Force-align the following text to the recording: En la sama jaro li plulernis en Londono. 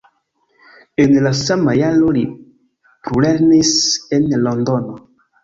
En 1.03 1.11
la 1.25 1.33
sama 1.39 1.75
jaro 1.81 2.09
li 2.15 2.23
plulernis 3.11 3.75
en 4.19 4.27
Londono. 4.49 4.99